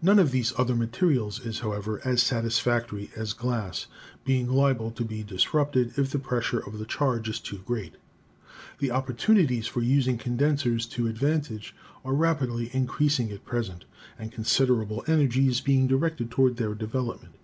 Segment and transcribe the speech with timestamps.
[0.00, 3.88] None of these other materials is, however, as satisfactory as glass,
[4.24, 7.94] being liable to be dis rupted if the pressure of the charge is too great.
[8.78, 11.74] The op portunities for using condensers to advantage
[12.04, 13.84] are rapidly 172 ELECTRICITY increasing at present
[14.20, 17.34] and considerable energy is being directed toward their development.